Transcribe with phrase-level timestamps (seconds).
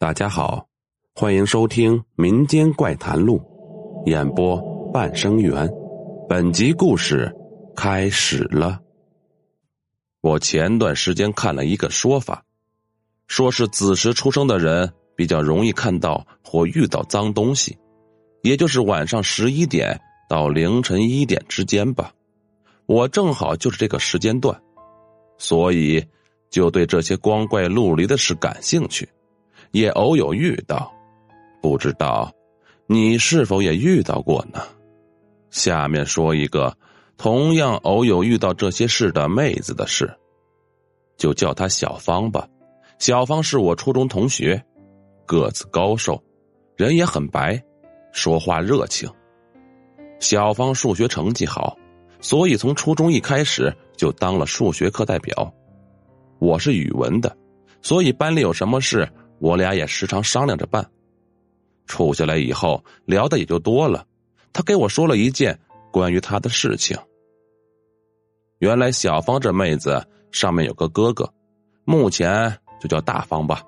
[0.00, 0.66] 大家好，
[1.14, 3.38] 欢迎收听《民间怪谈录》，
[4.10, 4.58] 演播
[4.94, 5.68] 半生缘。
[6.26, 7.30] 本集故事
[7.76, 8.80] 开始了。
[10.22, 12.42] 我前段时间看了一个说法，
[13.26, 17.76] 说是子时出生的人比较容易看到或遇到脏东西，
[18.40, 22.14] 也就是晚上十一点到凌晨一点之间吧。
[22.86, 24.58] 我正好就是这个时间段，
[25.36, 26.02] 所以
[26.48, 29.06] 就对这些光怪陆离的事感兴趣。
[29.72, 30.92] 也偶有遇到，
[31.62, 32.32] 不知道
[32.86, 34.60] 你是否也遇到过呢？
[35.50, 36.76] 下面说一个
[37.16, 40.12] 同样偶有遇到这些事的妹子的事，
[41.16, 42.48] 就叫她小芳吧。
[42.98, 44.64] 小芳是我初中同学，
[45.26, 46.22] 个子高瘦，
[46.76, 47.62] 人也很白，
[48.12, 49.08] 说话热情。
[50.18, 51.76] 小芳数学成绩好，
[52.20, 55.52] 所以从初中一开始就当了数学课代表。
[56.38, 57.36] 我是语文的，
[57.82, 59.08] 所以班里有什么事。
[59.40, 60.86] 我俩也时常商量着办，
[61.86, 64.06] 处下来以后聊的也就多了。
[64.52, 65.58] 他给我说了一件
[65.90, 66.96] 关于他的事情。
[68.58, 71.26] 原来小芳这妹子上面有个哥哥，
[71.84, 73.62] 目前就叫大方吧。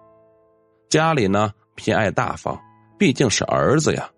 [0.90, 2.60] 家里呢偏爱大方，
[2.98, 4.10] 毕竟是儿子呀。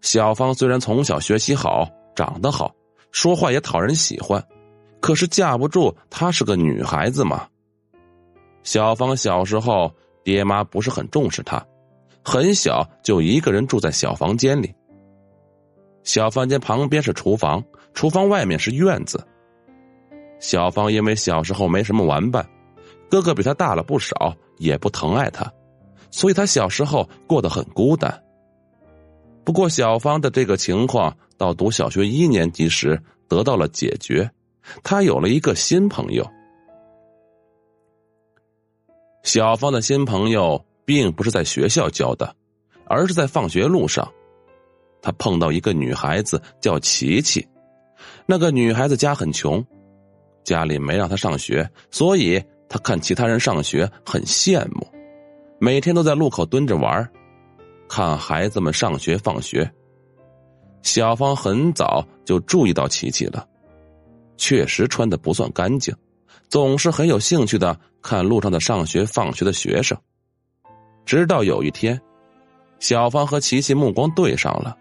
[0.00, 2.72] 小芳虽然从小学习好，长得好，
[3.10, 4.40] 说话也讨人喜欢，
[5.00, 7.48] 可是架不住她是个女孩子嘛。
[8.62, 9.92] 小芳小时候。
[10.28, 11.66] 爹妈不是很重视他，
[12.22, 14.74] 很小就一个人住在小房间里。
[16.02, 19.26] 小房间旁边是厨房，厨房外面是院子。
[20.38, 22.46] 小芳因为小时候没什么玩伴，
[23.10, 25.50] 哥哥比他大了不少，也不疼爱他，
[26.10, 28.22] 所以他小时候过得很孤单。
[29.44, 34.30] 不过小芳的这个情况到读小学一年级时得到了解决，
[34.82, 36.30] 她有了一个新朋友。
[39.22, 42.34] 小芳的新朋友并不是在学校交的，
[42.86, 44.10] 而是在放学路上，
[45.02, 47.46] 他碰到一个女孩子叫琪琪。
[48.26, 49.64] 那个女孩子家很穷，
[50.44, 54.86] 家里没让她上学，所以她看其他人上学很羡慕，
[55.58, 57.06] 每天都在路口蹲着玩，
[57.88, 59.70] 看孩子们上学放学。
[60.82, 63.46] 小芳很早就注意到琪琪了，
[64.36, 65.94] 确实穿的不算干净。
[66.48, 69.98] 总是很有兴趣的看路上的上学放学的学生，
[71.04, 72.00] 直到有一天，
[72.80, 74.76] 小芳和琪琪目光对上了，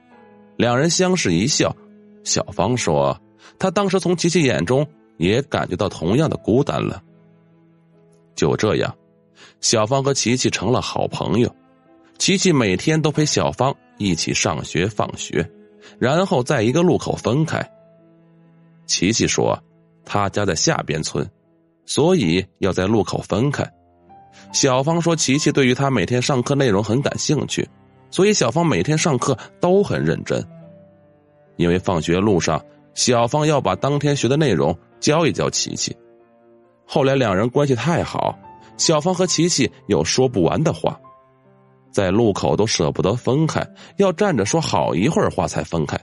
[0.55, 1.75] 两人相视一笑。
[2.23, 3.19] 小芳说
[3.59, 4.85] ：“她当时从琪琪眼中
[5.17, 7.01] 也感觉到同样的孤单了。”
[8.35, 8.95] 就这样，
[9.61, 11.55] 小芳和琪琪成了好朋友。
[12.17, 15.49] 琪琪每天都陪小芳一起上学放学，
[15.99, 17.65] 然后在一个路口分开。
[18.85, 19.61] 琪琪说
[20.03, 21.29] ：“他家在下边村。”
[21.87, 23.65] 所以要在路口分开。
[24.53, 27.67] 小芳说：“琪琪对于他每天上课内容很感兴趣，
[28.11, 30.45] 所以小芳每天上课都很认真。
[31.55, 35.95] 因为放学路上，小芳要把当天学的内容教一教琪琪。
[36.85, 38.37] 后来两人关系太好，
[38.77, 40.99] 小芳和琪琪有说不完的话，
[41.91, 43.67] 在路口都舍不得分开，
[43.97, 45.99] 要站着说好一会儿话才分开。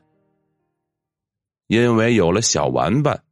[1.69, 3.23] 因为有了小玩伴。”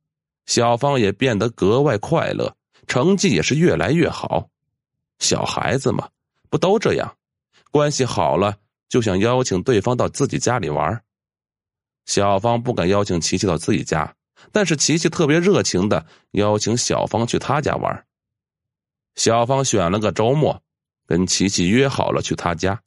[0.47, 2.55] 小芳也变得格外快乐，
[2.87, 4.49] 成绩也是越来越好。
[5.19, 6.09] 小孩子嘛，
[6.51, 7.17] 不都这样？
[7.71, 8.57] 关系好了
[8.89, 11.03] 就想邀请对方到自己家里玩。
[12.05, 14.15] 小芳不敢邀请琪琪到自己家，
[14.51, 18.05] 但是琪琪特别热情的邀请小芳去他家玩。
[19.15, 20.61] 小芳选了个周末，
[21.07, 22.83] 跟琪琪约好了去他家。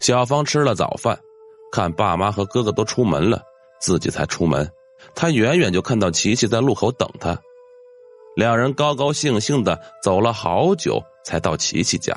[0.00, 1.18] 小芳吃了早饭，
[1.72, 3.42] 看爸妈和哥哥都出门了。
[3.80, 4.70] 自己才出门，
[5.14, 7.38] 他远远就看到琪琪在路口等他，
[8.34, 12.14] 两人高高兴兴的走了好久，才到琪琪家。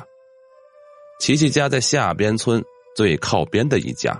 [1.18, 2.64] 琪琪家在下边村
[2.94, 4.18] 最靠边的一家，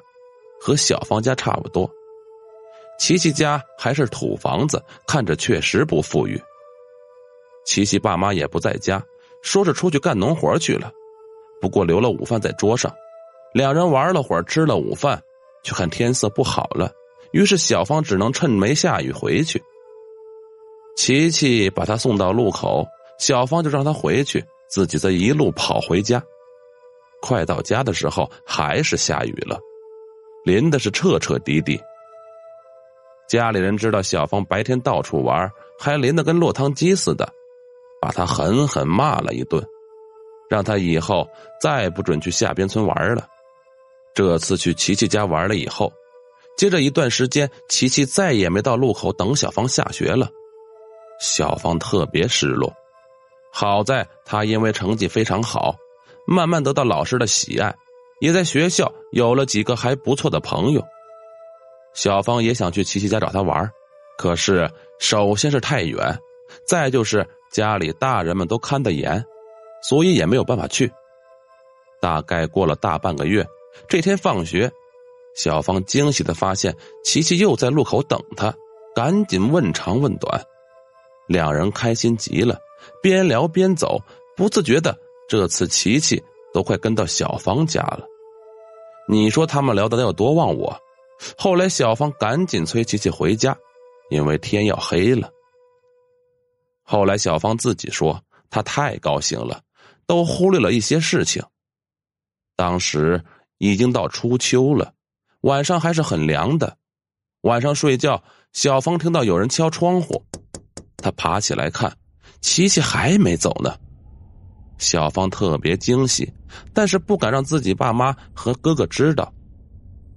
[0.60, 1.90] 和小芳家差不多。
[2.98, 6.40] 琪琪家还是土房子，看着确实不富裕。
[7.64, 9.00] 琪琪爸妈也不在家，
[9.42, 10.92] 说是出去干农活去了，
[11.60, 12.92] 不过留了午饭在桌上。
[13.54, 15.22] 两人玩了会儿，吃了午饭，
[15.62, 16.90] 却看天色不好了。
[17.32, 19.62] 于是小芳只能趁没下雨回去。
[20.96, 22.86] 琪琪把她送到路口，
[23.18, 26.22] 小芳就让她回去，自己则一路跑回家。
[27.20, 29.58] 快到家的时候，还是下雨了，
[30.44, 31.80] 淋的是彻彻底底。
[33.28, 37.28] 家里人知道小芳白天到处玩，还淋得跟落汤鸡似的，
[38.00, 39.62] 把她狠狠骂了一顿，
[40.48, 41.28] 让她以后
[41.60, 43.26] 再不准去下边村玩了。
[44.14, 45.92] 这次去琪琪家玩了以后。
[46.58, 50.28] 接着一段时间，琪琪再也没到路口等小芳下学了。
[51.20, 52.74] 小芳特别失落，
[53.52, 55.76] 好在她因为成绩非常好，
[56.26, 57.72] 慢慢得到老师的喜爱，
[58.20, 60.84] 也在学校有了几个还不错的朋友。
[61.94, 63.70] 小芳也想去琪琪家找他玩，
[64.18, 64.68] 可是
[64.98, 66.18] 首先是太远，
[66.66, 69.24] 再就是家里大人们都看得严，
[69.80, 70.92] 所以也没有办法去。
[72.00, 73.46] 大概过了大半个月，
[73.88, 74.70] 这天放学，
[75.38, 78.52] 小芳惊喜的发现琪琪又在路口等她，
[78.92, 80.42] 赶紧问长问短，
[81.28, 82.58] 两人开心极了，
[83.00, 84.02] 边聊边走，
[84.36, 84.98] 不自觉的
[85.28, 86.20] 这次琪琪
[86.52, 88.04] 都快跟到小芳家了。
[89.08, 90.76] 你说他们聊的得有多忘我？
[91.36, 93.56] 后来，小芳赶紧催琪琪回家，
[94.10, 95.30] 因为天要黑了。
[96.82, 98.20] 后来，小芳自己说，
[98.50, 99.60] 她太高兴了，
[100.04, 101.40] 都忽略了一些事情。
[102.56, 103.22] 当时
[103.58, 104.92] 已经到初秋了，
[105.42, 106.76] 晚上还是很凉的。
[107.42, 110.24] 晚上睡觉，小芳听到有人敲窗户，
[110.96, 111.96] 她爬起来看，
[112.40, 113.76] 琪琪还没走呢。
[114.78, 116.32] 小芳特别惊喜，
[116.72, 119.32] 但是不敢让自己爸妈和哥哥知道，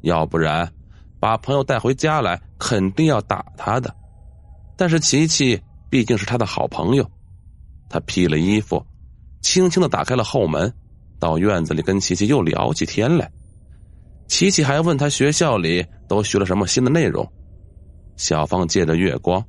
[0.01, 0.71] 要不然。
[1.19, 3.95] 把朋友带回家来，肯定要打他的。
[4.75, 7.07] 但是琪琪毕竟是他的好朋友，
[7.87, 8.83] 他披了衣服，
[9.39, 10.73] 轻轻的打开了后门，
[11.19, 13.31] 到院子里跟琪琪又聊起天来。
[14.31, 17.29] 琪琪还问他学校里都学了什么新的内容。
[18.15, 19.45] 小芳借着月光，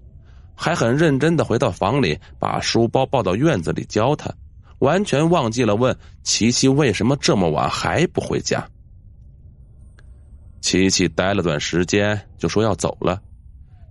[0.56, 4.29] 还很认真的回到房里，把书包抱到院子里教他，
[4.81, 8.69] 完全忘记了问琪琪为什么这么晚还不回家。
[10.61, 13.23] 琪琪待了段时间，就说要走了。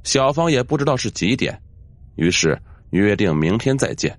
[0.03, 1.57] 小芳也不知道是几点，
[2.15, 4.13] 于是约定明天再见。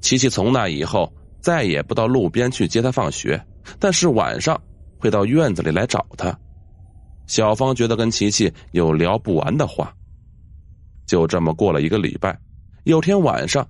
[0.00, 3.38] 琪琪从那以后再也不到路边去接他放学，
[3.78, 4.58] 但是晚上
[5.00, 6.38] 会到院子里来找他。
[7.26, 9.92] 小芳觉得跟琪琪有聊不完的话。
[11.06, 12.38] 就这么过了一个礼拜，
[12.84, 13.66] 有天晚上，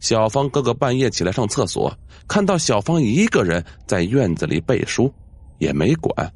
[0.00, 1.90] 小芳哥哥半夜起来上厕所，
[2.28, 5.10] 看到小芳一个人在院子里背书，
[5.58, 6.32] 也没管。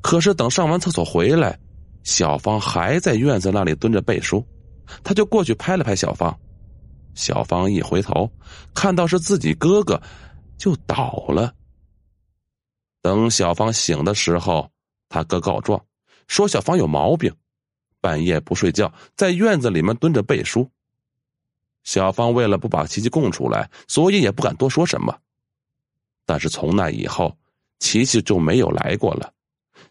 [0.00, 1.56] 可是等上完厕所回来，
[2.02, 4.44] 小芳还在院子那里蹲着背书，
[5.04, 6.36] 他就过去拍了拍小芳。
[7.14, 8.28] 小芳一回头，
[8.74, 10.00] 看到是自己哥哥，
[10.56, 11.52] 就倒了。
[13.00, 14.70] 等小芳醒的时候，
[15.08, 15.84] 他哥告状，
[16.26, 17.34] 说小芳有毛病，
[18.00, 20.68] 半夜不睡觉，在院子里面蹲着背书。
[21.84, 25.18] 小芳为了不把琪琪供出来，所以也不敢多说什么。
[26.26, 27.36] 但是从那以后，
[27.78, 29.32] 琪琪就没有来过了。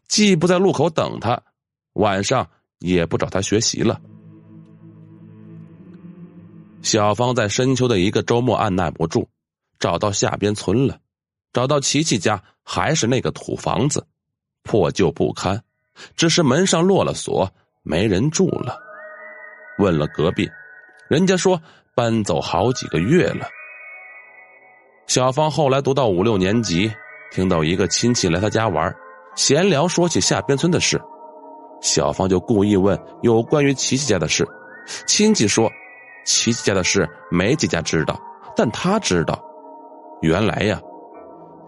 [0.07, 1.41] 既不在路口等他，
[1.93, 2.47] 晚上
[2.79, 3.99] 也不找他学习了。
[6.83, 9.27] 小芳在深秋的一个周末按耐不住，
[9.79, 10.99] 找到下边村了，
[11.57, 14.05] 找到琪琪家，还是那个土房子，
[14.61, 15.59] 破旧不堪，
[16.15, 17.51] 只是门上落了锁，
[17.81, 18.77] 没人住了。
[19.79, 20.47] 问了隔壁，
[21.09, 21.59] 人家说
[21.95, 23.47] 搬走好几个月了。
[25.07, 26.93] 小芳后来读到五六年级，
[27.31, 28.95] 听到一个亲戚来他家玩。
[29.35, 31.01] 闲聊说起下边村的事，
[31.81, 34.47] 小芳就故意问有关于琪琪家的事。
[35.07, 35.71] 亲戚说，
[36.23, 38.15] 琪琪家的事没几家知道，
[38.55, 39.43] 但他知道。
[40.21, 40.79] 原来呀，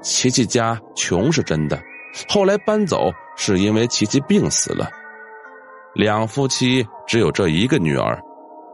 [0.01, 1.81] 琪琪家穷是真的，
[2.28, 4.90] 后来搬走是因为琪琪病死了。
[5.94, 8.22] 两夫妻只有这一个女儿，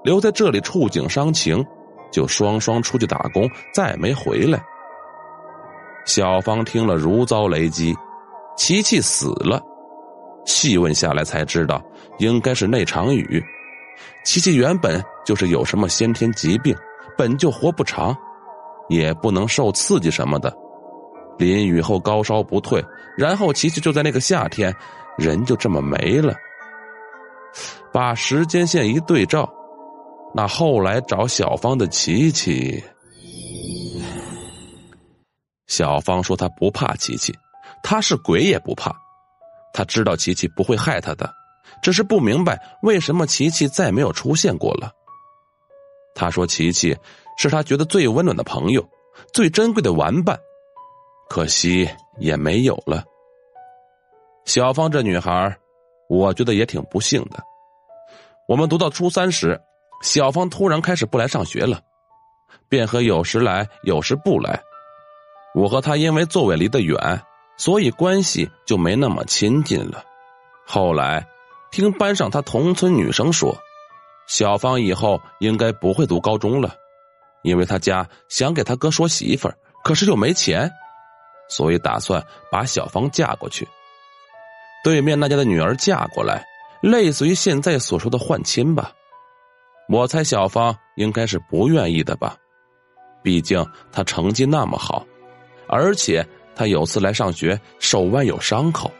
[0.03, 1.65] 留在这里触景伤情，
[2.11, 4.63] 就双双出去打工，再没回来。
[6.05, 7.95] 小芳听了如遭雷击。
[8.55, 9.61] 琪琪死了，
[10.45, 11.81] 细问下来才知道，
[12.19, 13.43] 应该是那场雨。
[14.23, 16.75] 琪琪原本就是有什么先天疾病，
[17.17, 18.15] 本就活不长，
[18.87, 20.55] 也不能受刺激什么的。
[21.37, 22.83] 淋雨后高烧不退，
[23.17, 24.75] 然后琪琪就在那个夏天，
[25.17, 26.33] 人就这么没了。
[27.91, 29.49] 把时间线一对照，
[30.33, 32.83] 那后来找小芳的琪琪，
[35.67, 37.33] 小芳说她不怕琪琪。
[37.81, 38.95] 她是鬼也不怕，
[39.73, 41.31] 她知道琪琪不会害她的，
[41.81, 44.91] 只是不明白为什么琪琪再没有出现过了。
[46.17, 46.95] 他说：“琪琪
[47.37, 48.87] 是他觉得最温暖的朋友，
[49.33, 50.39] 最珍贵的玩伴，
[51.29, 51.89] 可惜
[52.19, 53.03] 也没有了。”
[54.45, 55.57] 小芳这女孩，
[56.09, 57.43] 我觉得也挺不幸的。
[58.47, 59.59] 我们读到初三时，
[60.01, 61.81] 小芳突然开始不来上学了，
[62.69, 64.61] 便和有时来有时不来。
[65.53, 67.21] 我和她因为座位离得远。
[67.57, 70.03] 所以关系就没那么亲近了。
[70.67, 71.25] 后来，
[71.71, 73.57] 听班上他同村女生说，
[74.27, 76.75] 小芳以后应该不会读高中了，
[77.43, 80.69] 因为他家想给他哥说媳妇儿，可是又没钱，
[81.49, 83.67] 所以打算把小芳嫁过去。
[84.83, 86.45] 对面那家的女儿嫁过来，
[86.81, 88.91] 类似于现在所说的换亲吧。
[89.89, 92.35] 我猜小芳应该是不愿意的吧。
[93.23, 95.05] 毕竟他成绩那么好，
[95.67, 98.91] 而且他有次来上学手腕有伤口，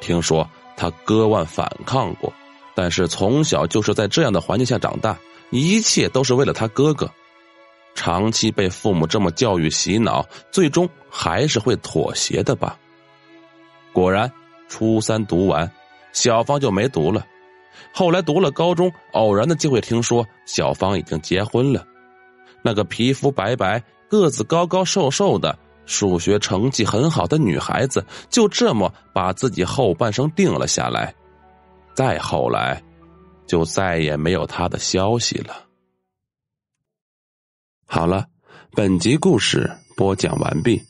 [0.00, 2.32] 听说他割腕反抗过，
[2.74, 5.16] 但是从小就是在这样的环境下长大，
[5.50, 7.08] 一切都是为了他哥哥。
[7.94, 12.78] 长期被父母这么教育洗脑，最终还是会妥协的吧。
[13.92, 14.30] 果然，
[14.68, 15.70] 初三读完，
[16.12, 17.24] 小芳就没读了。
[17.92, 21.86] 后来读了高中，偶然的机会听说小芳已经结婚了。
[22.62, 31.14] 那个皮肤白白、个子高高瘦瘦的、数学成绩很好的女孩子，就这么把自己后半生定了下来。
[31.94, 32.82] 再后来，
[33.46, 35.54] 就再也没有她的消息了。
[37.86, 38.26] 好了，
[38.72, 40.82] 本集故事播讲完毕。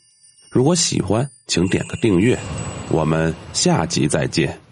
[0.49, 2.39] 如果喜欢，请点个订阅。
[2.89, 4.64] 我们下集再见。